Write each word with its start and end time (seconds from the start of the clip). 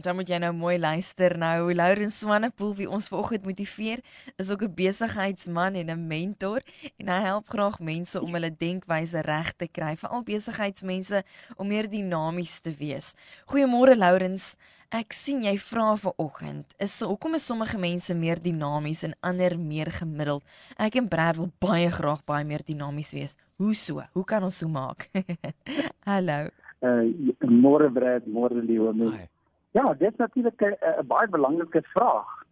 dan 0.06 0.16
moet 0.20 0.30
jy 0.30 0.38
nou 0.42 0.52
mooi 0.54 0.76
luister 0.78 1.34
nou. 1.42 1.74
Laurens 1.74 2.20
Swanepoel 2.22 2.76
wie 2.78 2.88
ons 2.90 3.08
vanoggend 3.10 3.46
motiveer, 3.48 4.04
is 4.38 4.52
ook 4.52 4.64
'n 4.64 4.74
besigheidsman 4.76 5.74
en 5.76 5.90
'n 5.90 6.08
mentor 6.08 6.62
en 6.98 7.08
hy 7.10 7.22
help 7.22 7.50
graag 7.50 7.80
mense 7.80 8.22
om 8.22 8.34
hulle 8.34 8.58
denkwyse 8.58 9.22
reg 9.22 9.52
te 9.58 9.68
kry, 9.68 9.96
veral 9.98 10.24
besigheidsmense 10.24 11.24
om 11.58 11.68
meer 11.68 11.90
dinamies 11.90 12.60
te 12.60 12.72
wees. 12.72 13.14
Goeiemôre 13.48 13.98
Laurens. 13.98 14.56
Ek 14.92 15.14
sien 15.14 15.42
jy 15.44 15.58
vra 15.58 15.96
vanoggend, 15.98 16.66
is 16.78 17.02
hoekom 17.02 17.34
is 17.34 17.46
sommige 17.46 17.78
mense 17.78 18.14
meer 18.14 18.40
dinamies 18.42 19.04
en 19.04 19.16
ander 19.22 19.60
meer 19.60 19.92
gemiddeld? 19.92 20.44
Ek 20.78 20.96
en 20.96 21.08
Brad 21.08 21.36
wil 21.36 21.52
baie 21.60 21.90
graag 21.90 22.24
baie 22.24 22.46
meer 22.46 22.62
dinamies 22.64 23.12
wees. 23.12 23.36
Hoe 23.58 23.74
so? 23.74 24.04
Hoe 24.14 24.24
kan 24.24 24.44
ons 24.44 24.58
so 24.58 24.68
maak? 24.68 25.10
Hallo. 26.10 26.50
Uh 26.82 27.02
môre 27.42 27.90
Brad, 27.90 28.28
môre 28.28 28.62
liewe 28.62 28.94
mens. 28.94 29.35
Ja, 29.76 29.94
dit 29.94 30.12
is 30.12 30.18
natuurlik 30.18 30.62
'n 30.62 31.08
baie 31.08 31.28
belangrike 31.28 31.82
vraag. 31.84 32.44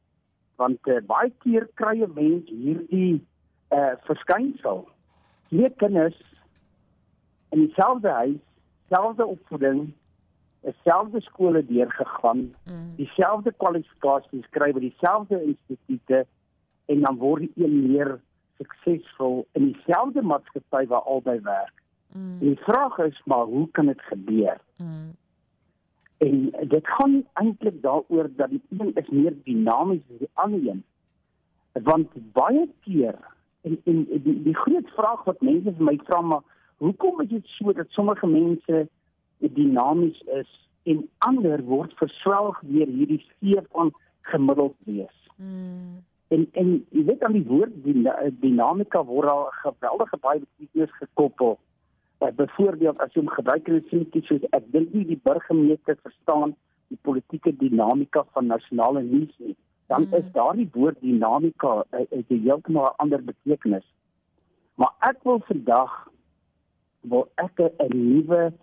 Want 0.56 0.88
uh, 0.88 1.00
baie 1.08 1.32
keer 1.44 1.68
kry 1.74 2.02
'n 2.02 2.12
mens 2.14 2.50
hierdie 2.50 3.26
uh 3.72 3.94
verskynsel. 4.04 4.88
Twee 5.48 5.70
kinders 5.70 6.20
in 7.50 7.60
dieselfde 7.66 8.10
huis, 8.10 8.40
selfde 8.90 9.26
opvoeding, 9.26 9.94
dieselfde 10.62 11.22
skole 11.22 11.66
deurgegaan, 11.66 12.54
Mm. 12.66 12.96
dieselfde 12.96 13.54
kwalifikasies 13.58 14.50
kry 14.50 14.72
by 14.74 14.80
dieselfde 14.80 15.44
instituute 15.44 16.26
en 16.86 17.02
dan 17.02 17.18
word 17.18 17.40
die 17.56 17.66
een 17.66 17.92
meer 17.92 18.20
suksesvol 18.58 19.46
in 19.52 19.72
dieselfde 19.72 20.22
maatskappy 20.22 20.88
waar 20.88 21.02
albei 21.02 21.40
werk. 21.40 21.74
Mm. 22.12 22.38
En 22.42 22.48
die 22.48 22.60
vraag 22.64 22.98
is 22.98 23.22
maar 23.26 23.46
hoe 23.46 23.70
kan 23.72 23.86
dit 23.86 24.02
gebeur? 24.02 24.58
Mm. 24.78 25.16
En 26.24 26.68
dit 26.68 26.88
gaan 26.88 27.16
eintlik 27.34 27.82
daaroor 27.82 28.30
dat 28.36 28.50
die 28.50 28.62
een 28.78 28.92
is 28.96 29.10
meer 29.10 29.34
dinamies 29.44 30.04
as 30.12 30.20
die 30.20 30.30
ander 30.34 30.68
een. 30.68 30.84
Want 31.84 32.08
baie 32.32 32.68
keer 32.86 33.18
en 33.62 33.80
en 33.84 34.06
die, 34.24 34.42
die 34.44 34.56
groot 34.56 34.90
vraag 34.96 35.24
wat 35.24 35.42
mense 35.42 35.74
vir 35.78 35.88
my 35.90 35.96
vra 36.08 36.22
maar 36.22 36.44
hoekom 36.78 37.22
is 37.22 37.30
dit 37.30 37.48
so 37.58 37.74
dat 37.74 37.90
sommige 37.90 38.28
mense 38.28 38.88
dinamies 39.38 40.22
is 40.40 40.52
en 40.84 41.04
ander 41.18 41.64
word 41.64 41.94
verswelg 42.00 42.60
deur 42.72 42.88
hierdie 42.88 43.22
see 43.28 43.60
van 43.72 43.94
gemiddeld 44.22 44.76
wees. 44.88 45.20
Mm. 45.36 46.04
En 46.28 46.48
en 46.52 46.74
jy 46.90 47.06
weet 47.10 47.24
aan 47.24 47.38
die 47.40 47.48
woord 47.48 47.76
dina, 47.84 48.16
dinamika 48.46 49.04
word 49.06 49.30
al 49.30 49.46
geweldige 49.64 50.18
baie 50.18 50.40
betekenis 50.40 50.98
gekoppel. 51.02 51.58
Uh, 51.58 51.73
byvoorbeeld 52.32 53.00
as 53.00 53.14
jy 53.14 53.22
hom 53.22 53.30
gebruik 53.30 53.68
in 53.68 53.76
'n 53.76 53.86
sinnetjie 53.90 54.24
soos 54.26 54.44
ek 54.52 54.72
dink 54.72 54.94
nie 54.94 55.06
die 55.06 55.20
burgemeester 55.24 55.98
verstaan 56.04 56.56
die 56.88 57.00
politieke 57.02 57.52
dinamika 57.58 58.24
van 58.34 58.48
nasionale 58.48 59.02
nuus 59.04 59.34
nie, 59.38 59.56
dan 59.88 60.02
Mm. 60.02 60.14
is 60.14 60.32
daardie 60.32 60.70
woord 60.74 61.02
dinamika 61.02 61.84
uh, 61.92 62.00
uh, 62.00 62.24
'n 62.30 62.44
heeltemal 62.44 62.86
'n 62.86 62.96
ander 62.98 63.24
betekenis. 63.24 63.86
Maar 64.76 64.94
ek 65.00 65.24
wil 65.24 65.40
vandag 65.40 66.08
wil 67.02 67.28
ek 67.36 67.60
'n 67.60 67.98
nuwe 67.98 68.54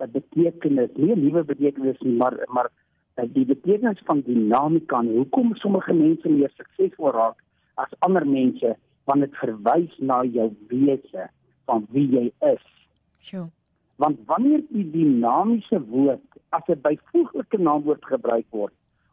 uh, 0.00 0.06
betekenis, 0.06 0.90
nie 0.94 1.12
'n 1.14 1.20
nuwe 1.24 1.44
betekenis 1.44 1.98
nie, 2.00 2.16
maar 2.16 2.34
maar 2.48 2.70
uh, 3.16 3.24
die 3.32 3.44
betekenis 3.44 4.00
van 4.04 4.20
dinamika 4.20 4.98
en 4.98 5.14
hoekom 5.16 5.54
sommige 5.54 5.92
mense 5.92 6.28
meer 6.28 6.50
suksesvol 6.56 7.10
raak 7.10 7.36
as 7.74 7.92
ander 7.98 8.26
mense 8.26 8.76
want 9.04 9.20
dit 9.20 9.34
verwys 9.36 9.98
na 9.98 10.22
jou 10.24 10.50
wese 10.68 11.30
van 11.64 11.86
wie 11.90 12.08
jy 12.08 12.32
is 12.54 12.79
Sjoe. 13.20 13.48
want 14.00 14.18
wanneer 14.26 14.62
die 14.70 14.86
dinamiese 14.90 15.80
woord 15.86 16.24
as 16.56 16.62
'n 16.68 16.80
byvoeglike 16.80 17.58
naamwoord 17.58 18.04
gebruik 18.04 18.46
word 18.50 18.72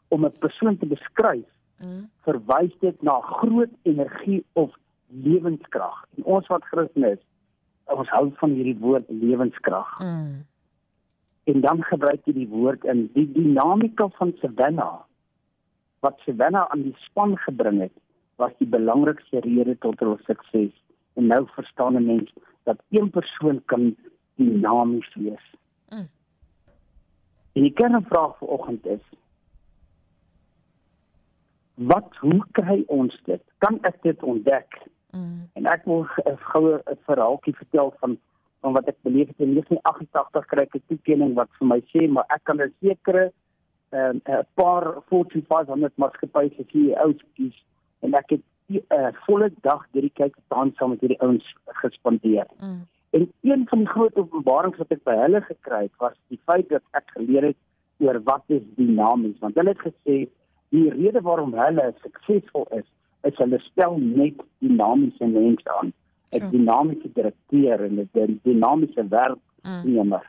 om 0.10 0.26
'n 0.26 0.32
persoon 0.40 0.78
te 0.78 0.86
beskryf 0.86 1.46
Mm. 1.80 2.10
verwys 2.26 2.74
dit 2.80 3.02
na 3.04 3.20
groot 3.22 3.70
energie 3.84 4.44
of 4.54 4.74
lewenskrag 5.24 6.06
en 6.18 6.24
ons 6.24 6.48
wat 6.48 6.64
Christen 6.64 7.04
is 7.04 7.20
ons 7.86 8.10
hou 8.10 8.32
van 8.40 8.50
hierdie 8.50 8.80
woord 8.80 9.06
lewenskrag 9.10 10.00
Mm. 10.02 10.46
en 11.44 11.62
dan 11.62 11.84
gebruik 11.84 12.26
jy 12.26 12.34
die 12.34 12.48
woord 12.48 12.84
in 12.84 13.10
die 13.14 13.32
dinamika 13.32 14.08
van 14.18 14.34
Savannah 14.42 15.04
wat 16.00 16.20
Savannah 16.26 16.66
aan 16.70 16.82
die 16.82 16.96
span 17.06 17.38
gebring 17.38 17.80
het 17.82 17.94
was 18.38 18.52
die 18.58 18.68
belangrikste 18.68 19.40
rede 19.40 19.78
tot 19.78 20.00
hul 20.00 20.18
sukses 20.26 20.74
en 21.18 21.28
nou 21.28 21.44
verstaan 21.56 21.96
'n 21.96 22.06
mens 22.06 22.34
dat 22.64 22.78
een 22.90 23.10
persoon 23.10 23.62
kan 23.66 23.96
dinamies 24.36 25.14
wees. 25.16 25.46
Mm. 25.90 26.10
En 27.54 27.62
die 27.62 27.74
kernvraag 27.74 28.38
vanoggend 28.38 28.86
is 28.86 29.02
wat 31.74 32.16
hoe 32.20 32.46
kry 32.52 32.84
ons 32.88 33.22
dit? 33.26 33.42
Kan 33.58 33.78
ek 33.82 34.02
dit 34.02 34.24
ontdek? 34.24 34.80
Mm. 35.14 35.50
En 35.54 35.66
ek 35.66 35.86
wil 35.86 36.04
g- 36.04 36.26
'n 36.26 36.38
goue 36.38 36.82
verhaaltjie 37.06 37.56
vertel 37.56 37.94
van 38.00 38.18
van 38.62 38.74
wat 38.74 38.88
ek 38.88 38.98
beleef 39.02 39.28
het 39.28 39.40
in 39.40 39.54
1988 39.54 40.46
kry 40.46 40.62
ek 40.62 40.76
'n 40.76 40.84
toekenning 40.88 41.34
wat 41.34 41.50
vir 41.60 41.68
my 41.68 41.82
sê 41.94 42.10
maar 42.10 42.26
ek 42.28 42.44
kan 42.44 42.62
'n 42.62 42.74
sekere 42.82 43.32
ehm, 43.90 44.18
'n 44.26 44.46
paar 44.54 45.02
Fortune 45.08 45.44
500 45.48 45.98
maatskappye 45.98 46.50
se 46.58 46.64
CEO's 46.72 47.22
kies 47.36 47.64
en 48.02 48.14
ek 48.14 48.30
het 48.30 48.42
uh, 48.68 49.12
volle 49.26 49.52
dag 49.62 49.86
dedicated 49.92 50.44
aan 50.48 50.74
saam 50.76 50.90
met 50.90 51.00
hierdie 51.00 51.22
ouens 51.22 51.56
gespandeer. 51.66 52.48
Mm. 52.60 52.88
En 53.10 53.32
een 53.42 53.64
van 53.68 53.80
die 53.80 53.88
groot 53.88 54.16
openbarings 54.16 54.78
wat 54.78 54.92
ek 54.92 55.04
by 55.08 55.16
hulle 55.16 55.42
gekry 55.42 55.82
het 55.88 55.96
was 56.04 56.16
die 56.28 56.40
feit 56.46 56.70
dat 56.70 56.84
ek 56.92 57.08
geleer 57.16 57.44
het 57.52 57.58
oor 58.04 58.20
wat 58.24 58.44
is 58.48 58.62
dinamies 58.76 59.40
want 59.40 59.56
hulle 59.56 59.74
het 59.74 59.86
gesê 59.86 60.18
die 60.76 60.90
rede 60.90 61.22
waarom 61.22 61.54
hulle 61.58 61.94
suksesvol 62.04 62.68
is 62.80 62.86
is 63.24 63.40
hulle 63.42 63.60
stel 63.60 63.96
net 63.98 64.44
dinamiese 64.60 65.26
mense 65.26 65.72
aan 65.80 65.88
'n 65.88 65.94
Sure. 66.40 66.50
dinamiese 66.52 67.10
direkteur 67.14 67.84
en 67.88 68.00
'n 68.04 68.40
dinamiese 68.44 69.04
Mm. 69.04 69.10
werknemer 69.10 70.28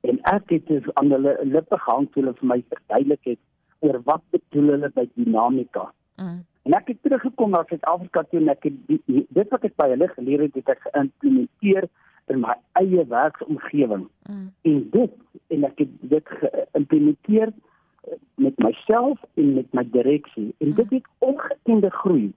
en 0.00 0.20
ek 0.22 0.50
het 0.50 0.66
dus 0.66 0.94
aan 0.94 1.10
hulle 1.10 1.38
lippe 1.42 1.78
gehang 1.78 2.06
toe 2.12 2.22
hulle 2.22 2.34
vir 2.34 2.46
my 2.48 2.62
verduidelik 2.68 3.24
het 3.24 3.38
oor 3.80 4.00
wat 4.04 4.22
bedoel 4.30 4.70
hulle 4.70 4.90
by 4.94 5.08
dinamika 5.14 5.92
Mm. 6.18 6.44
En 6.62 6.76
ek 6.78 6.92
het 6.92 7.02
teruggekom 7.02 7.50
na 7.50 7.64
Suid-Afrika 7.66 8.22
toe 8.30 8.40
en 8.40 8.48
ek 8.52 8.68
het 8.68 8.78
die, 8.86 9.24
dit 9.28 9.48
wat 9.50 9.64
ek 9.66 9.74
by 9.80 9.88
hulle 9.94 10.08
geleer 10.14 10.44
het, 10.46 10.58
het 10.60 10.68
ek 10.76 10.84
geïmplementeer 10.86 11.88
in 12.30 12.42
my 12.44 12.54
eie 12.78 13.04
werksomgewing. 13.10 14.04
Mm. 14.30 14.44
En 14.70 14.76
dit 14.94 15.16
en 15.56 15.64
ek 15.68 15.82
het 15.82 15.96
dit 16.12 16.34
geïmplementeer 16.42 17.50
eh, 17.50 18.18
met 18.44 18.58
myself 18.62 19.24
en 19.34 19.54
met 19.54 19.74
my 19.74 19.82
direksie. 19.90 20.52
En 20.62 20.74
dit 20.78 20.94
het 20.98 21.08
ongekende 21.18 21.90
groei 21.90 22.28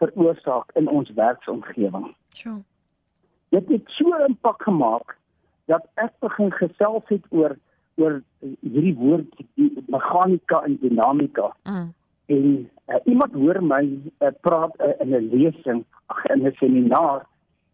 veroorsaak 0.00 0.72
in 0.80 0.88
ons 0.88 1.12
werksomgewing. 1.18 2.08
Sjoe. 2.34 2.62
Dit 3.54 3.68
het 3.68 3.92
so 3.98 4.08
'n 4.08 4.24
impak 4.28 4.62
gemaak 4.62 5.18
dat 5.68 5.84
ek 5.94 6.12
begin 6.20 6.52
gesels 6.52 7.04
het 7.12 7.24
oor 7.28 7.56
oor 7.94 8.22
hierdie 8.60 8.94
woord 8.98 9.36
die 9.54 9.84
meganika 9.86 10.62
en 10.62 10.78
dinamika 10.80 11.52
Mm. 11.64 11.92
En 12.26 12.70
uh, 12.88 13.00
iemand 13.04 13.32
hoor 13.32 13.60
my 13.64 13.84
uh, 14.18 14.32
praat 14.40 14.74
uh, 14.80 14.94
in 15.00 15.14
'n 15.14 15.28
lesing 15.32 15.84
ag 16.06 16.24
in 16.24 16.46
'n 16.46 16.52
seminaar 16.56 17.26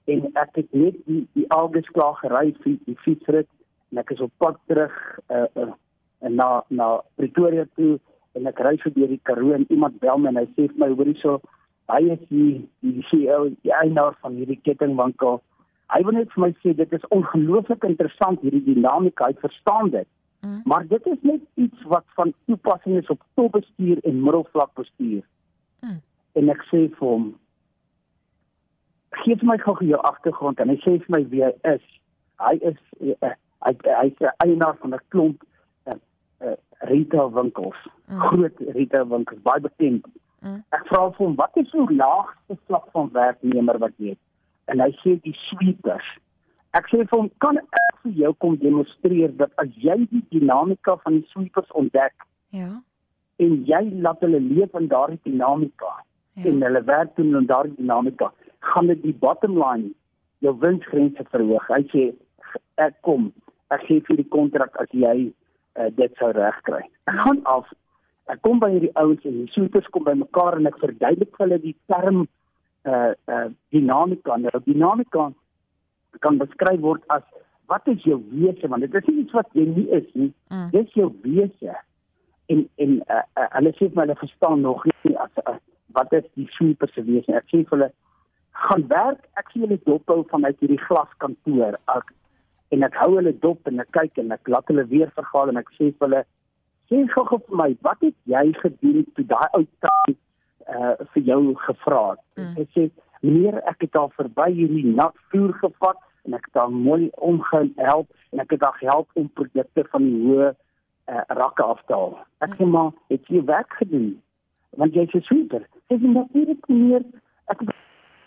en 0.05 0.31
ek 0.33 0.51
het 0.53 0.73
net 0.73 0.97
die 1.07 1.29
die 1.33 1.51
alges 1.51 1.91
klaar 1.91 2.15
gery 2.15 2.55
vir 2.63 2.79
die 2.85 2.99
fietsrit 3.05 3.49
en 3.91 3.99
ek 3.99 4.11
is 4.11 4.21
op 4.21 4.33
pad 4.39 4.59
terug 4.67 4.95
uh, 5.31 5.47
uh, 5.55 5.73
na 6.19 6.65
na 6.69 7.01
Pretoria 7.15 7.67
toe 7.75 7.99
en 8.33 8.47
ek 8.47 8.59
ry 8.59 8.77
verby 8.83 9.07
die 9.07 9.21
Karoo 9.23 9.53
en 9.53 9.67
iemand 9.69 10.01
bel 10.01 10.19
my 10.19 10.29
en 10.29 10.43
hy 10.43 10.47
sê 10.55 10.67
vir 10.67 10.79
my 10.83 10.91
hoorie 10.95 11.19
so 11.23 11.41
hy 11.91 12.03
is 12.15 12.23
die 12.29 12.69
die 12.83 13.07
CEO 13.11 13.49
die 13.63 13.75
eienaar 13.75 14.15
van 14.23 14.35
hierdie 14.39 14.61
kettingwinkel. 14.63 15.41
Hy 15.91 16.03
wil 16.07 16.15
net 16.15 16.31
vir 16.35 16.43
my 16.47 16.53
sê 16.63 16.75
dit 16.77 16.93
is 16.93 17.07
ongelooflik 17.11 17.85
interessant 17.85 18.41
hierdie 18.41 18.63
dinamika 18.67 19.27
hy 19.27 19.35
verstaan 19.43 19.91
dit 19.91 20.07
Mm. 20.41 20.61
Maar 20.65 20.87
dit 20.87 21.07
is 21.07 21.19
net 21.21 21.41
iets 21.55 21.83
wat 21.83 22.05
van 22.07 22.33
toepassing 22.45 22.97
is 22.99 23.07
op 23.07 23.23
topbestuur 23.35 23.99
en 24.05 24.23
middelvlak 24.23 24.75
bestuur. 24.75 25.23
Mm. 25.81 26.01
En 26.33 26.49
ek 26.49 26.63
sê 26.71 26.87
vir 26.97 27.07
hom 27.09 27.27
gee 29.21 29.37
vir 29.37 29.49
my 29.49 29.57
gou 29.59 29.75
jou 29.85 30.01
agtergrond 30.07 30.61
en 30.63 30.73
hy 30.73 30.79
sê 30.85 30.97
vir 31.03 31.15
my 31.17 31.23
wie 31.33 31.45
hy 31.45 31.53
is. 31.75 31.85
Hy 32.41 32.55
is 32.73 32.79
uh, 33.01 33.35
hy 33.67 33.75
hy's 33.85 34.25
eienaar 34.45 34.79
van 34.81 34.95
'n 34.95 35.05
klomp 35.13 35.45
uh, 35.91 35.99
uh, 36.47 36.57
retail 36.93 37.33
winkels. 37.37 37.81
Mm. 38.09 38.21
Groot 38.31 38.65
retail 38.79 39.09
winkels, 39.13 39.43
baie 39.43 39.61
bekend. 39.61 40.07
Mm. 40.41 40.63
Ek 40.73 40.87
vra 40.89 41.11
vir 41.11 41.27
hom 41.27 41.37
wat 41.37 41.57
is 41.61 41.71
jou 41.77 41.87
laagste 41.93 42.57
vlak 42.67 42.89
van 42.97 43.13
werknemer 43.13 43.79
wat 43.79 43.93
jy 43.97 44.15
het? 44.15 44.23
En 44.73 44.81
hy 44.81 44.91
sê 45.03 45.19
die 45.21 45.37
sweepers. 45.51 46.07
Ek 46.79 46.87
sê 46.91 47.01
vir 47.03 47.17
hom 47.17 47.31
kan 47.43 47.59
ek 47.59 48.03
vir 48.05 48.13
jou 48.25 48.31
kom 48.43 48.57
demonstreer 48.61 49.33
dat 49.39 49.51
as 49.63 49.71
jy 49.85 49.97
die 50.13 50.23
dinamika 50.35 50.97
van 51.05 51.19
die 51.19 51.27
sweepers 51.33 51.71
ontdek 51.83 52.15
Ja. 52.51 52.81
en 53.39 53.53
jy 53.67 53.81
laat 54.05 54.23
hulle 54.27 54.41
leef 54.43 54.75
in 54.79 54.89
daardie 54.91 55.21
dinamika 55.25 55.91
ja. 56.35 56.49
en 56.51 56.63
hulle 56.63 56.83
werk 56.85 57.17
doen 57.17 57.37
in 57.39 57.47
daardie 57.47 57.77
dinamika, 57.77 58.33
gaan 58.61 58.91
dit 58.91 59.03
die 59.03 59.15
bottom 59.15 59.59
line 59.59 59.93
jou 60.45 60.55
winsgrense 60.63 61.25
verhoog. 61.31 61.67
Hy 61.69 61.83
sê 61.93 62.07
ek 62.83 62.97
kom, 63.07 63.31
ek 63.71 63.85
gee 63.87 64.03
vir 64.09 64.21
die 64.23 64.29
kontrak 64.35 64.77
as 64.83 64.91
jy 64.91 65.31
uh, 65.31 65.89
dit 65.97 66.19
sou 66.19 66.33
regkry. 66.37 66.83
Ek 67.11 67.21
gaan 67.23 67.43
af. 67.51 67.71
Ek 68.31 68.43
kom 68.47 68.61
by 68.63 68.71
hierdie 68.73 68.93
ouens 69.01 69.25
en 69.27 69.43
die 69.43 69.53
soeters 69.55 69.89
kom 69.95 70.07
by 70.07 70.15
mekaar 70.19 70.59
en 70.59 70.71
ek 70.71 70.79
verduidelik 70.83 71.35
vir 71.37 71.47
hulle 71.47 71.63
die 71.63 71.77
term 71.91 72.25
uh 72.89 73.13
uh 73.29 73.47
dinamika. 73.75 74.39
Nou 74.41 74.63
dinamika 74.67 75.31
kan 76.19 76.39
beskryf 76.39 76.81
word 76.81 77.05
as 77.15 77.23
wat 77.71 77.87
is 77.87 78.03
jou 78.03 78.19
wese 78.35 78.69
want 78.69 78.83
dit 78.83 78.95
is 78.95 79.09
nie 79.09 79.23
iets 79.23 79.37
wat 79.37 79.49
jy 79.55 79.67
nie 79.71 79.87
is 79.95 80.07
nie. 80.13 80.33
Mm. 80.51 80.69
Dis 80.75 80.95
jou 80.99 81.11
wese. 81.23 81.77
En 82.51 82.65
en 82.83 82.97
uh, 83.07 83.23
uh, 83.39 83.49
hulle 83.57 83.73
sê 83.79 83.89
vir 83.89 84.03
hulle 84.03 84.17
verstaan 84.23 84.65
nog 84.67 84.87
nie 84.91 85.17
as 85.25 85.43
uh, 85.45 85.57
wat 85.95 86.13
is 86.19 86.27
die 86.39 86.49
super 86.57 86.91
se 86.95 87.05
wese. 87.07 87.35
Ek 87.37 87.47
sê 87.53 87.63
vir 87.63 87.77
hulle 87.77 87.91
gaan 88.65 88.87
werk. 88.91 89.23
Ek 89.39 89.53
sien 89.53 89.67
hulle 89.67 89.79
dophou 89.87 90.25
vanuit 90.33 90.59
hierdie 90.63 90.83
glaskantoor. 90.89 91.79
Ek 91.95 92.11
en 92.75 92.87
ek 92.87 92.99
hou 93.03 93.15
hulle 93.17 93.35
dop 93.45 93.71
en 93.71 93.83
ek 93.83 93.93
kyk 93.97 94.19
en 94.23 94.35
ek 94.35 94.51
laat 94.51 94.69
hulle 94.71 94.87
weer 94.91 95.11
vergaal 95.17 95.51
en 95.53 95.63
ek 95.63 95.71
sê 95.79 95.91
vir 95.91 96.07
hulle 96.09 96.25
sê 96.91 97.05
gou 97.15 97.39
vir 97.39 97.57
my 97.63 97.71
wat 97.87 98.03
het 98.03 98.17
jy 98.31 98.45
gedoen 98.59 99.07
toe 99.15 99.27
daai 99.31 99.49
ou 99.59 99.65
tannie 99.85 100.19
uh 100.71 100.95
vir 101.15 101.23
jou 101.31 101.41
gevra 101.67 102.03
het. 102.11 102.21
Mm. 102.39 102.53
Hy 102.59 102.67
sê 102.75 102.89
meneer 103.21 103.61
ek 103.69 103.85
het 103.87 103.97
al 103.97 104.11
verby 104.17 104.49
hierdie 104.53 104.87
nat 104.95 105.17
vuur 105.33 105.53
gevat 105.61 105.99
en 106.25 106.35
ek 106.37 106.49
het 106.49 106.55
daar 106.59 106.73
mooi 106.73 107.11
omgehelp 107.17 108.09
en 108.31 108.43
ek 108.45 108.57
het 108.57 108.61
daar 108.65 108.79
gehelp 108.81 109.11
om 109.15 109.29
produkte 109.41 109.85
van 109.93 110.05
die 110.05 110.19
hoë 110.25 110.49
uh, 110.51 111.23
rakke 111.41 111.63
af 111.63 111.83
te 111.87 111.97
haal. 111.97 112.17
Ek 112.45 112.57
sê 112.59 112.69
maar 112.69 112.91
het 113.13 113.29
jy 113.29 113.45
werk 113.45 113.77
gedoen? 113.83 114.11
Want 114.81 114.95
jy 114.95 115.07
is 115.09 115.29
super. 115.29 115.67
Sê 115.89 115.99
jy 115.99 116.13
natuurlik 116.15 116.67
meneer 116.69 117.07
ek 117.53 117.65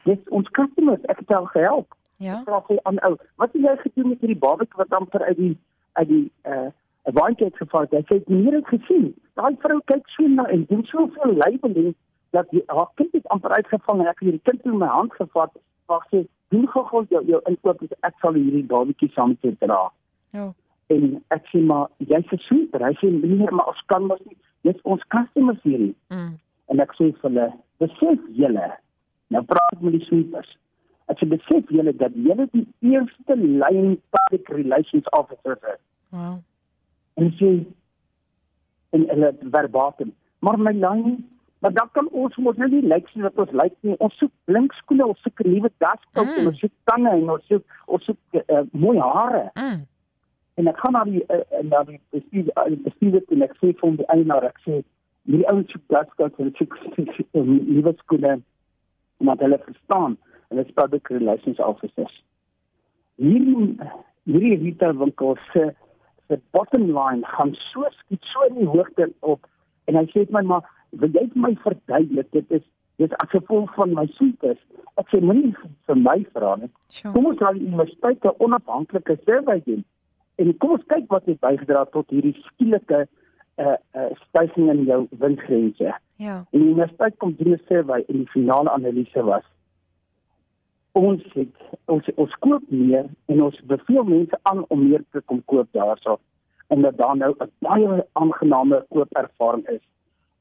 dis 0.08 0.24
ons 0.30 0.50
customers 0.58 1.12
ek 1.12 1.24
het 1.24 1.36
al 1.36 1.50
gehelp. 1.56 1.98
Ja. 2.24 2.42
Vra 2.48 2.62
sy 2.68 2.78
aan 2.88 3.02
ou, 3.08 3.16
wat 3.42 3.54
het 3.56 3.66
jy 3.66 3.76
gedoen 3.82 4.14
met 4.14 4.24
hierdie 4.24 4.40
babetjie 4.40 4.82
wat 4.82 4.98
amper 5.00 5.26
uit 5.30 5.38
die 5.40 5.56
uit 6.00 6.10
die 6.10 6.26
uh 6.50 6.70
'n 7.04 7.12
waantjie 7.18 7.46
het 7.46 7.58
geval? 7.60 7.86
Hy 7.92 8.04
sê 8.08 8.22
meneer 8.28 8.54
het 8.62 8.68
gesien. 8.68 9.14
Daai 9.36 9.56
vrou 9.60 9.82
kyk 9.92 10.08
so 10.08 10.28
na 10.28 10.46
en 10.48 10.66
doen 10.70 10.86
soveel 10.88 11.34
labeling 11.36 11.96
dat 12.34 12.50
die 12.52 12.64
haar 12.72 12.90
kind 13.00 13.14
het 13.14 13.28
amper 13.36 13.54
uitgevang 13.60 14.02
en 14.02 14.10
ek 14.10 14.22
het 14.22 14.30
hierdie 14.30 14.46
kind 14.50 14.66
in 14.70 14.80
my 14.82 14.90
hand 14.90 15.14
gevat. 15.20 15.54
Wag 15.92 16.06
sê, 16.12 16.24
doen 16.54 16.66
gou-gou 16.74 17.04
jou 17.10 17.22
jou 17.30 17.42
inkoop, 17.50 17.84
ek 18.08 18.16
sal 18.22 18.38
hierdie 18.40 18.66
babetjie 18.70 19.12
saam 19.14 19.34
met 19.34 19.46
jou 19.48 19.54
dra. 19.62 19.82
Ja. 20.38 20.48
En 20.94 21.06
ek 21.36 21.46
sê 21.52 21.62
maar 21.62 21.90
jy's 22.12 22.26
so 22.32 22.42
super. 22.48 22.86
Hy 22.86 22.96
sê 23.02 23.12
meneer, 23.14 23.54
maar 23.54 23.72
ons 23.74 23.86
kan 23.92 24.10
mos 24.10 24.22
nie 24.26 24.38
dis 24.64 24.80
ons 24.88 25.04
customers 25.14 25.62
hierdie. 25.68 25.94
Mm. 26.14 26.34
En 26.72 26.84
ek 26.84 26.96
sê 26.98 27.10
vir 27.12 27.28
hulle, 27.28 27.48
besef 27.84 28.28
julle. 28.38 28.70
Nou 29.34 29.44
praat 29.50 29.82
met 29.82 29.98
die 29.98 30.06
sweepers. 30.08 30.50
Ek 31.12 31.20
sê 31.20 31.28
besef 31.30 31.72
julle 31.74 31.94
dat 32.00 32.16
julle 32.16 32.48
die 32.56 32.66
eerste 32.94 33.38
lyn 33.40 33.98
public 34.16 34.52
relations 34.56 35.10
officers 35.20 35.64
is. 35.74 35.82
Wow. 36.16 36.40
En 37.20 37.32
sê 37.40 37.52
en 38.96 39.08
hulle 39.10 39.34
verbatim. 39.52 40.14
Maar 40.46 40.60
my 40.62 40.74
lyn 40.78 41.18
Maar 41.64 41.74
dan 41.74 41.90
kan 41.92 42.10
ons 42.10 42.36
mos 42.36 42.58
nou 42.60 42.68
nie 42.70 42.82
lyk 42.84 43.06
soos 43.08 43.24
wat 43.24 43.38
ons 43.40 43.52
lyk 43.56 43.76
nie. 43.88 43.94
Ons 44.04 44.18
soek 44.20 44.32
blink 44.52 44.74
skoene, 44.76 45.06
ons 45.08 45.22
soek 45.24 45.40
'n 45.40 45.52
nuwe 45.52 45.70
daskout 45.80 46.32
mm. 46.32 46.48
ons 46.50 46.60
soek 46.60 46.74
tande 46.90 47.14
en 47.20 47.30
ons 47.36 47.46
soek 47.48 47.78
ons 47.86 48.04
soek 48.04 48.20
uh, 48.40 48.66
mooi 48.72 48.98
hare. 49.00 49.46
Mm. 49.56 49.86
En 50.60 50.68
ek 50.72 50.82
gaan 50.84 50.94
na 50.98 51.04
die 51.08 51.24
uh, 51.32 51.62
na 51.70 51.86
die 51.88 52.02
bestuur 52.12 52.52
die 52.68 52.82
bestuur 52.90 53.16
en 53.38 53.48
ek 53.48 53.56
sê 53.62 53.72
vir 53.72 53.86
hom 53.86 53.96
die 54.02 54.10
eienaar 54.18 54.50
ek 54.50 54.60
sê 54.66 54.82
hierdie 55.24 55.48
ouens 55.54 55.72
soek 55.72 55.88
daskout 55.96 56.44
en 56.44 56.52
soek 56.60 56.76
nuwe 57.72 57.96
skoene 58.04 58.36
en 58.36 59.32
dat 59.32 59.48
hulle 59.48 59.62
verstaan 59.64 60.20
dit 60.52 60.68
is 60.68 60.76
public 60.76 61.08
relations 61.16 61.64
officers. 61.72 62.20
Hierdie 63.24 63.72
hierdie 64.28 64.60
retail 64.68 65.00
winkel 65.00 65.40
se 65.54 65.70
se 66.28 66.44
bottom 66.52 66.92
line 66.92 67.24
gaan 67.38 67.56
so 67.72 67.88
skiet 68.04 68.32
so 68.36 68.52
in 68.52 68.66
die 68.66 68.72
hoogte 68.76 69.14
op 69.22 69.48
en 69.88 70.04
hy 70.04 70.10
sê 70.12 70.28
vir 70.28 70.42
my 70.42 70.48
maar 70.52 70.73
wil 71.02 71.10
jy 71.18 71.26
my 71.36 71.56
verduidelik 71.66 72.32
dit 72.32 72.52
is 72.52 72.62
dis 73.02 73.14
as 73.24 73.30
gevolg 73.30 73.74
van 73.76 73.94
my 73.98 74.06
siektes 74.18 74.60
ek 75.02 75.10
sê 75.10 75.22
moenie 75.22 75.54
vir 75.88 75.96
my 75.96 76.20
vra 76.36 76.56
nie 76.62 76.70
Sure. 76.90 77.14
kom 77.14 77.26
ons 77.32 77.40
laat 77.40 77.58
die 77.58 77.68
universiteit 77.68 78.26
'n 78.26 78.36
onafhanklike 78.48 79.18
survey 79.26 79.62
doen 79.66 79.84
en 80.38 80.58
kom 80.58 80.72
ons 80.78 80.86
kyk 80.94 81.10
wat 81.10 81.26
het 81.26 81.40
bygedra 81.40 81.86
tot 81.86 82.10
hierdie 82.10 82.36
skielike 82.50 83.08
uh, 83.58 83.78
uh 83.96 84.10
stygings 84.28 84.74
in 84.76 84.86
jou 84.86 85.08
winsgrense 85.24 85.94
Ja. 86.18 86.36
en 86.52 86.60
die 86.60 86.70
universiteit 86.70 87.18
kom 87.18 87.36
doen 87.38 87.54
'n 87.54 87.62
survey 87.68 88.04
en 88.08 88.18
die 88.18 88.30
finale 88.36 88.70
analise 88.70 89.24
was 89.24 89.44
ons 90.94 91.24
het 91.34 91.56
ons 91.86 92.06
ons 92.16 92.36
koop 92.46 92.64
meer 92.70 93.10
en 93.26 93.42
ons 93.42 93.62
beveel 93.72 94.04
mense 94.04 94.38
aan 94.44 94.66
om 94.70 94.88
meer 94.90 95.04
te 95.12 95.22
kom 95.26 95.42
koop 95.46 95.68
daarso 95.74 96.20
omdat 96.68 96.98
daar 96.98 97.18
nou 97.18 97.34
'n 97.40 97.50
baie 97.60 98.06
aangename 98.14 98.86
koopervaring 98.90 99.68
is 99.68 99.82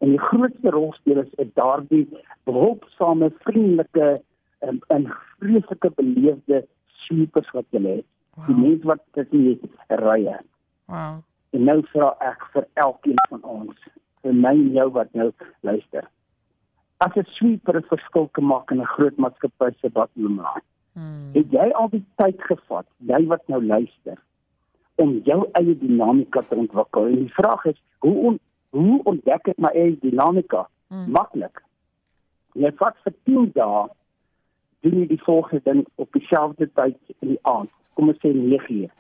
en 0.03 0.11
die 0.15 0.21
grootste 0.29 0.71
rolspelers 0.75 1.31
is 1.43 1.51
daardie 1.59 2.07
behulpsame 2.49 3.31
vriendelike 3.47 4.09
en, 4.67 4.81
en 4.95 5.07
vreeslike 5.39 5.91
beleefde 5.99 6.63
supers 7.07 7.51
wat 7.57 7.67
jy 7.71 7.83
het 7.87 8.07
die 8.47 8.55
Wow. 8.55 8.59
mense 8.65 8.87
wat 8.89 9.03
dit 9.15 9.33
nie 9.33 9.61
rye 10.01 10.39
Wow. 10.89 11.21
en 11.53 11.65
nou 11.69 11.83
vra 11.93 12.15
ek 12.21 12.47
vir 12.55 12.67
elkeen 12.75 13.19
van 13.29 13.43
ons 13.45 13.77
vir 14.23 14.33
my 14.35 14.55
en 14.57 14.73
jou 14.73 14.89
wat 14.97 15.13
nou 15.15 15.31
luister 15.63 16.09
as 17.05 17.17
'n 17.17 17.27
sweeper 17.37 17.77
'n 17.77 17.89
verskil 17.91 18.29
kan 18.33 18.45
maak 18.45 18.71
in 18.73 18.81
'n 18.81 18.93
groot 18.97 19.17
maatskappy 19.19 19.71
se 19.81 19.89
bottom 19.91 20.29
line 20.29 20.63
Mm. 20.95 21.33
het 21.33 21.51
jy 21.51 21.71
al 21.73 21.89
die 21.89 22.05
tyd 22.21 22.41
gevat 22.43 22.87
jy 22.99 23.27
wat 23.27 23.49
nou 23.49 23.63
luister 23.65 24.19
om 25.01 25.21
jou 25.25 25.49
eie 25.53 25.75
dinamika 25.79 26.43
te 26.43 26.55
ontwikkel 26.55 27.07
en 27.07 27.15
die 27.17 27.33
vraag 27.33 27.65
is 27.67 27.79
hoe 27.99 28.15
on, 28.29 28.39
hoe 28.77 29.01
ontdek 29.11 29.49
ek 29.55 29.59
my 29.59 29.73
eie 29.75 29.97
dinamika 30.05 30.67
Mm. 30.93 31.07
maklik 31.17 31.63
jy 32.55 32.69
vat 32.77 32.97
vir 33.05 33.15
10 33.25 33.53
dae 33.57 33.87
doen 34.85 34.99
jy 35.01 35.07
die 35.15 35.23
volgende 35.25 35.63
ding 35.65 35.87
op 35.97 36.13
dieselfde 36.13 36.67
tyd 36.77 36.99
in 37.23 37.31
die 37.31 37.39
aand 37.49 37.71
kom 37.97 38.11
ons 38.13 38.19
sê 38.21 38.33
9 38.35 38.75
uur 38.75 38.91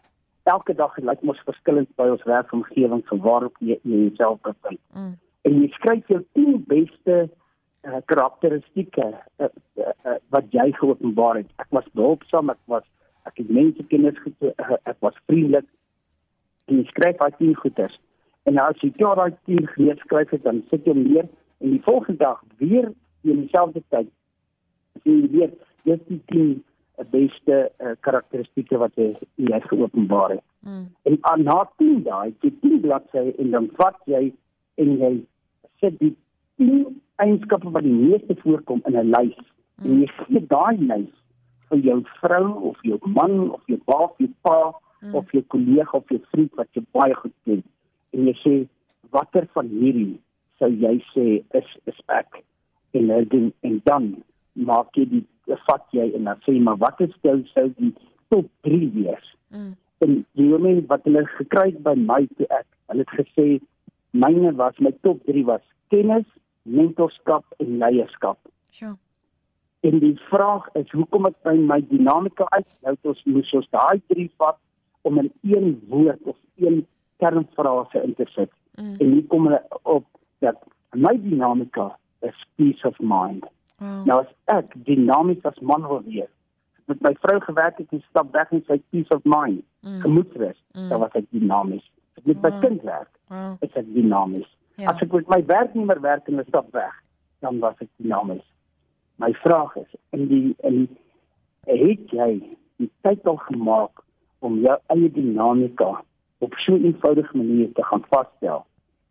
elke 0.55 0.75
dag 0.79 0.97
lyk 0.99 1.21
mos 1.23 1.43
verskillend 1.45 1.91
by 2.01 2.07
ons 2.15 2.25
werkomgewing 2.25 3.03
van 3.11 3.21
waarop 3.27 3.61
jy 3.61 3.77
jouself 3.83 4.41
bevind 4.49 4.81
Mm. 4.97 5.13
en 5.45 5.61
jy 5.61 5.69
skryf 5.77 6.08
jou 6.08 6.23
10 6.39 6.65
beste 6.70 7.29
uh, 7.85 8.01
karakteristieke 8.06 9.05
uh, 9.39 9.46
uh, 9.77 9.93
uh, 10.06 10.17
wat 10.31 10.44
jy 10.55 10.69
geopenbaar 10.79 11.41
het. 11.41 11.49
Ek 11.58 11.67
was 11.75 11.89
behulpsaam, 11.99 12.51
ek 12.51 12.61
was 12.70 12.85
ek 13.27 13.41
het 13.43 13.51
mense 13.51 13.82
kennis 13.91 14.19
gekry, 14.23 14.53
uh, 14.58 14.77
ek 14.87 14.96
was 15.03 15.19
vriendelik. 15.27 15.67
En 16.70 16.79
jy 16.79 16.85
skryf 16.93 17.19
daai 17.19 17.35
10 17.41 17.56
goeders. 17.58 17.99
En 18.49 18.55
nou 18.58 18.67
as 18.70 18.81
jy 18.82 18.91
klaar 18.96 19.17
daai 19.17 19.37
10 19.46 19.69
geskryf 19.77 20.31
het, 20.31 20.43
dan 20.43 20.63
sit 20.70 20.87
jy 20.87 20.94
meer 20.99 21.29
en 21.63 21.70
die 21.70 21.82
volgende 21.87 22.19
dag 22.25 22.43
weer 22.58 22.91
in 23.22 23.44
dieselfde 23.44 23.82
tyd 23.94 24.11
sien 25.03 25.22
jy 25.22 25.31
weer 25.37 25.53
dis 25.87 26.03
die 26.08 26.20
10 26.32 26.63
beste 27.11 27.58
uh, 27.81 27.94
karakteristieke 28.06 28.79
wat 28.79 28.99
jy 29.01 29.13
jy 29.41 29.61
geopenbaar 29.67 30.37
het. 30.37 30.44
Mm. 30.67 30.84
En 31.08 31.17
aan 31.31 31.43
na 31.43 31.63
10 31.81 32.03
dae, 32.06 32.29
het 32.31 32.46
jy 32.46 32.53
10 32.63 32.82
bladsye 32.84 33.32
en 33.43 33.51
dan 33.55 33.70
vat 33.79 33.99
jy 34.11 34.29
en 34.82 34.93
jy 35.01 35.13
sit 35.82 35.99
die 36.03 36.13
10 36.63 37.01
eienskappe 37.22 37.72
wat 37.75 37.87
die 37.87 37.94
meeste 37.96 38.37
voorkom 38.43 38.82
in 38.87 38.99
'n 38.99 39.11
lys. 39.15 39.39
Mm. 39.81 39.87
En 39.87 40.01
jy 40.01 40.08
gee 40.19 40.46
daai 40.46 40.77
lys 40.79 41.11
vir 41.70 41.79
jou 41.79 41.99
vrou 42.20 42.46
of 42.70 42.79
jou 42.82 42.99
man 43.06 43.51
of 43.51 43.63
jou 43.67 43.79
pa 43.84 43.99
of 44.05 44.19
jou 44.19 44.31
pa 44.43 44.58
mm. 45.01 45.15
of 45.15 45.32
jou 45.32 45.43
kollega 45.43 45.99
of 45.99 46.08
jou 46.08 46.20
vriend 46.31 46.55
wat 46.55 46.69
jy 46.72 46.84
baie 46.93 47.15
goed 47.15 47.34
ken. 47.44 47.63
En 48.13 48.29
jy 48.29 48.37
sê 48.43 48.55
watter 49.15 49.49
van 49.57 49.69
hierdie 49.73 50.17
sou 50.61 50.71
jy 50.71 50.97
sê 51.13 51.27
is 51.59 51.77
is 51.91 52.01
ek 52.13 52.43
en 52.99 53.11
hy 53.11 53.23
doen 53.35 53.53
en 53.69 53.79
dan 53.89 54.09
maak 54.69 54.97
jy 54.97 55.07
die 55.11 55.25
vat 55.67 55.85
jy 55.97 56.11
en 56.17 56.29
dan 56.31 56.43
sê 56.47 56.57
maar 56.61 56.81
wat 56.81 57.01
is 57.05 57.15
jou 57.27 57.39
sou 57.53 57.69
die 57.79 57.93
top 58.33 58.49
3 58.69 58.91
wees? 58.97 59.29
Mm. 59.53 59.73
en 60.03 60.23
die 60.39 60.49
oomblik 60.51 60.89
wat 60.91 61.05
hulle 61.07 61.23
gekry 61.37 61.69
het 61.71 61.83
by 61.87 61.95
my 61.99 62.23
toe 62.39 62.49
ek 62.51 62.67
hulle 62.91 63.05
het 63.05 63.15
gesê 63.21 63.47
myne 64.25 64.53
was 64.59 64.79
my 64.85 64.93
top 65.07 65.23
3 65.29 65.45
was 65.49 65.63
kennis, 65.93 66.27
mentorskap 66.63 67.45
en 67.63 67.79
leierskap. 67.83 68.39
Sure. 68.71 68.97
En 69.83 69.99
die 70.03 70.15
vraag 70.31 70.69
is 70.79 70.91
hoekom 70.95 71.29
ek 71.31 71.39
by 71.47 71.55
my 71.59 71.81
dinamika 71.91 72.47
uit 72.57 72.69
nou 72.85 72.95
het 72.95 73.11
ons 73.13 73.23
moes 73.35 73.55
ons 73.61 73.71
daai 73.77 74.03
drie 74.13 74.29
vat 74.43 74.59
om 75.09 75.19
in 75.23 75.31
een 75.43 75.73
woord 75.91 76.23
of 76.33 76.39
een 76.63 76.83
kernfrase 77.22 78.02
in 78.02 78.14
te 78.19 78.26
sit. 78.34 78.50
Mm. 78.81 78.94
En 78.98 79.12
hier 79.12 79.26
kom 79.31 79.46
hulle 79.46 79.62
op 79.82 80.06
dat 80.44 80.58
my 80.98 81.14
dinamika 81.22 81.91
is 82.26 82.46
peace 82.56 82.86
of 82.88 82.98
mind. 82.98 83.46
Wow. 83.79 84.05
Nou 84.06 84.20
as 84.22 84.31
ek 84.55 84.74
dinamies 84.86 85.43
as 85.48 85.58
man 85.60 85.86
wil 85.86 86.02
wees, 86.06 86.31
met 86.91 87.00
my 87.02 87.12
vrou 87.22 87.38
gewerk 87.41 87.79
het 87.79 87.93
en 87.94 88.02
stap 88.08 88.32
weg 88.34 88.50
in 88.52 88.64
sy 88.67 88.81
peace 88.91 89.14
of 89.14 89.24
mind, 89.24 89.62
Mm. 89.82 90.00
gemoedsrus, 90.00 90.58
Mm. 90.72 90.88
dan 90.88 91.00
was 91.00 91.14
ek 91.19 91.24
dinamies. 91.31 91.82
As 92.17 92.24
met 92.24 92.43
my 92.43 92.50
Wow. 92.50 92.60
kind 92.60 92.82
werk, 92.82 93.10
Wow. 93.29 93.56
is 93.60 93.72
ek 93.74 93.86
dinamies. 93.94 94.46
Ja. 94.76 94.91
As 94.93 95.00
ek 95.02 95.12
met 95.12 95.29
my 95.29 95.43
werknemer 95.46 96.00
werk 96.00 96.26
en 96.29 96.34
hulle 96.34 96.46
stap 96.48 96.72
weg, 96.72 96.94
dan 97.41 97.58
was 97.58 97.74
ek 97.79 97.88
dinamies. 97.96 98.44
My 99.17 99.32
vraag 99.32 99.76
is, 99.76 99.91
in 100.10 100.29
die 100.29 100.55
in 100.62 100.88
het 101.67 102.10
jy 102.10 102.56
die 102.79 102.91
tyd 103.02 103.26
al 103.26 103.36
gemaak 103.36 104.02
om 104.41 104.60
jou 104.60 104.79
eie 104.86 105.10
dinamika 105.10 106.02
op 106.43 106.55
so 106.55 106.75
'n 106.75 106.84
eenvoudige 106.84 107.37
manier 107.37 107.72
te 107.72 107.84
gaan 107.84 108.05
vasstel? 108.08 108.65